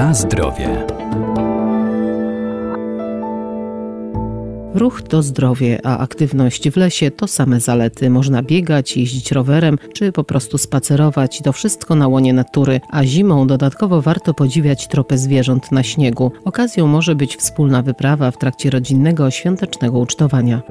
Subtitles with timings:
[0.00, 0.86] Na zdrowie.
[4.74, 8.10] Ruch to zdrowie, a aktywność w lesie to same zalety.
[8.10, 11.40] Można biegać, jeździć rowerem, czy po prostu spacerować.
[11.44, 16.32] To wszystko na łonie natury, a zimą dodatkowo warto podziwiać tropy zwierząt na śniegu.
[16.44, 20.62] Okazją może być wspólna wyprawa w trakcie rodzinnego świątecznego ucztowania.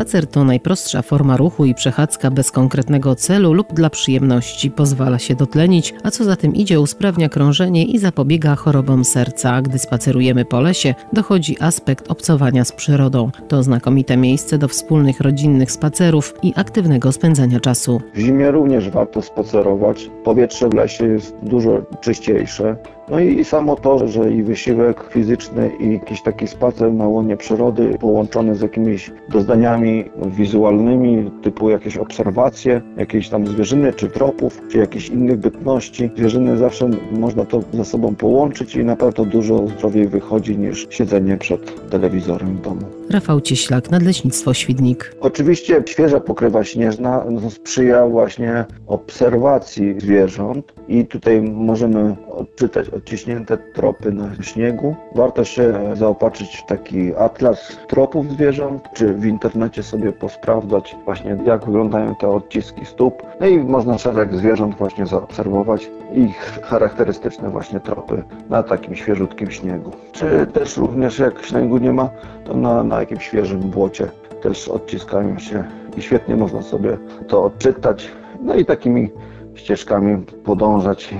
[0.00, 4.70] Spacer to najprostsza forma ruchu i przechadzka bez konkretnego celu lub dla przyjemności.
[4.70, 9.62] Pozwala się dotlenić, a co za tym idzie usprawnia krążenie i zapobiega chorobom serca.
[9.62, 13.30] Gdy spacerujemy po lesie, dochodzi aspekt obcowania z przyrodą.
[13.48, 18.00] To znakomite miejsce do wspólnych rodzinnych spacerów i aktywnego spędzania czasu.
[18.14, 20.10] W zimie również warto spacerować.
[20.24, 22.76] Powietrze w lesie jest dużo czyściejsze.
[23.10, 27.98] No i samo to, że i wysiłek fizyczny i jakiś taki spacer na łonie przyrody
[28.00, 35.08] połączony z jakimiś doznaniami wizualnymi, typu jakieś obserwacje, jakieś tam zwierzyny, czy tropów, czy jakichś
[35.08, 36.10] innych bytności.
[36.16, 41.36] Zwierzyny zawsze można to ze sobą połączyć i na pewno dużo zdrowiej wychodzi niż siedzenie
[41.36, 42.82] przed telewizorem w domu.
[43.10, 45.16] Rafał Cieślak, Nadleśnictwo Świdnik.
[45.20, 54.12] Oczywiście świeża pokrywa śnieżna no, sprzyja właśnie obserwacji zwierząt i tutaj możemy odczytać odciśnięte tropy
[54.12, 54.96] na śniegu.
[55.14, 61.64] Warto się zaopatrzyć w taki atlas tropów zwierząt, czy w internecie sobie posprawdzać właśnie jak
[61.64, 63.22] wyglądają te odciski stóp.
[63.40, 69.90] No i można szereg zwierząt właśnie zaobserwować ich charakterystyczne właśnie tropy na takim świeżutkim śniegu.
[70.12, 72.10] Czy też również jak śniegu nie ma,
[72.44, 74.08] to na, na jakimś świeżym błocie
[74.42, 75.64] też odciskają się
[75.96, 78.10] i świetnie można sobie to odczytać.
[78.42, 79.10] No i takimi
[79.54, 81.14] ścieżkami podążać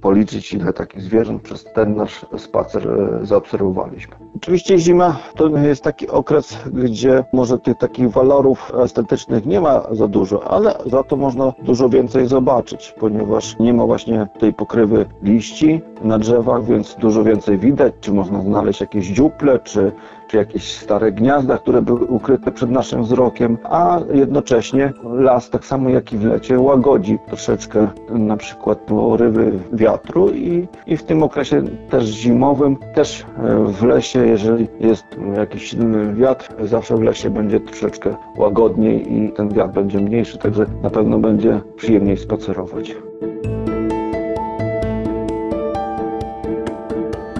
[0.00, 2.88] policzyć, ile takich zwierząt przez ten nasz spacer
[3.22, 4.16] e, zaobserwowaliśmy.
[4.36, 10.08] Oczywiście zima to jest taki okres, gdzie może tych takich walorów estetycznych nie ma za
[10.08, 15.80] dużo, ale za to można dużo więcej zobaczyć, ponieważ nie ma właśnie tej pokrywy liści
[16.02, 19.92] na drzewach, więc dużo więcej widać, czy można znaleźć jakieś dziuple, czy
[20.28, 25.90] czy jakieś stare gniazda, które były ukryte przed naszym wzrokiem, a jednocześnie las, tak samo
[25.90, 31.62] jak i w lecie, łagodzi troszeczkę na przykład porywy wiatru i, i w tym okresie
[31.90, 35.04] też zimowym, też e, w lesie, jeżeli jest
[35.36, 40.66] jakiś silny wiatr, zawsze w lesie będzie troszeczkę łagodniej i ten wiatr będzie mniejszy, także
[40.82, 42.96] na pewno będzie przyjemniej spacerować.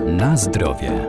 [0.06, 1.08] Na zdrowie.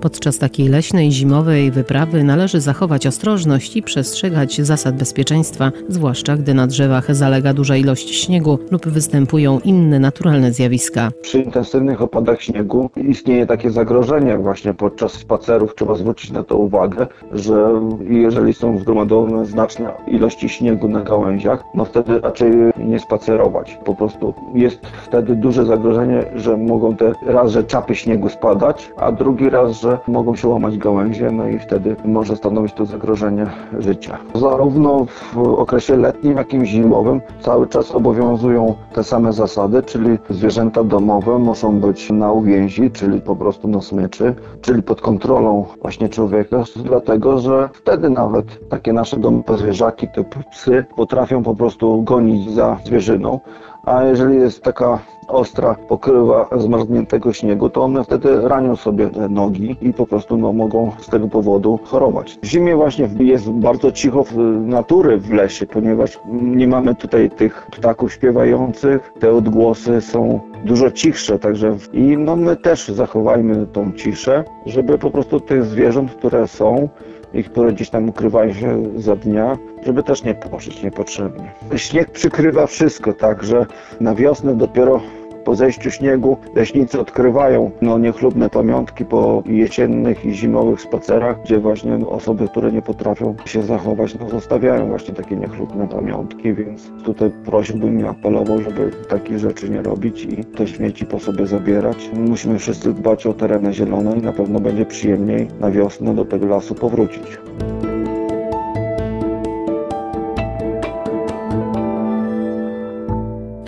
[0.00, 6.66] Podczas takiej leśnej, zimowej wyprawy należy zachować ostrożność i przestrzegać zasad bezpieczeństwa, zwłaszcza gdy na
[6.66, 11.10] drzewach zalega duża ilość śniegu lub występują inne naturalne zjawiska.
[11.22, 15.74] Przy intensywnych opadach śniegu istnieje takie zagrożenie właśnie podczas spacerów.
[15.74, 21.84] Trzeba zwrócić na to uwagę, że jeżeli są zgromadzone znaczne ilości śniegu na gałęziach, no
[21.84, 23.78] wtedy raczej nie spacerować.
[23.84, 29.12] Po prostu jest wtedy duże zagrożenie, że mogą te raz, że czapy śniegu spadać, a
[29.12, 33.46] drugi raz, że mogą się łamać gałęzie, no i wtedy może stanowić to zagrożenie
[33.78, 34.18] życia.
[34.34, 40.84] Zarówno w okresie letnim, jak i zimowym cały czas obowiązują te same zasady, czyli zwierzęta
[40.84, 46.64] domowe muszą być na uwięzi, czyli po prostu na smyczy, czyli pod kontrolą właśnie człowieka,
[46.76, 52.76] dlatego że wtedy nawet takie nasze domowe zwierzaki typu psy potrafią po prostu gonić za
[52.84, 53.40] zwierzyną,
[53.86, 54.98] a jeżeli jest taka
[55.28, 60.92] ostra pokrywa zmarzniętego śniegu, to one wtedy ranią sobie nogi i po prostu no, mogą
[61.00, 62.38] z tego powodu chorować.
[62.42, 64.24] W zimie właśnie jest bardzo cicho
[64.60, 71.38] natury w lesie, ponieważ nie mamy tutaj tych ptaków śpiewających, te odgłosy są dużo cichsze,
[71.38, 76.88] także i no my też zachowajmy tą ciszę, żeby po prostu tych zwierząt, które są,
[77.36, 81.52] i które gdzieś tam ukrywają się za dnia, żeby też nie położyć niepotrzebnie.
[81.76, 83.66] Śnieg przykrywa wszystko, także
[84.00, 85.00] na wiosnę dopiero
[85.46, 92.06] po zejściu śniegu leśnicy odkrywają no, niechlubne pamiątki po jesiennych i zimowych spacerach, gdzie właśnie
[92.06, 98.00] osoby, które nie potrafią się zachować, no, zostawiają właśnie takie niechlubne pamiątki, więc tutaj prosiłbym
[98.00, 102.10] i apelował, żeby takich rzeczy nie robić i te śmieci po sobie zabierać.
[102.14, 106.46] Musimy wszyscy dbać o tereny zielone i na pewno będzie przyjemniej na wiosnę do tego
[106.46, 107.38] lasu powrócić.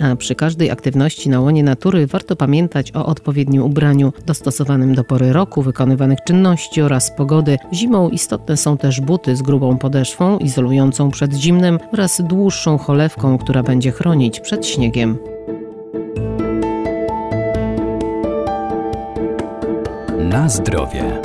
[0.01, 5.33] A przy każdej aktywności na łonie natury warto pamiętać o odpowiednim ubraniu, dostosowanym do pory
[5.33, 7.57] roku, wykonywanych czynności oraz pogody.
[7.73, 13.63] Zimą istotne są też buty z grubą podeszwą, izolującą przed zimnem oraz dłuższą cholewką, która
[13.63, 15.17] będzie chronić przed śniegiem.
[20.19, 21.21] Na zdrowie.